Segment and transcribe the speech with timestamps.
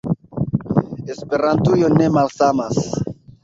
[1.15, 2.85] Esperantujo ne malsamas.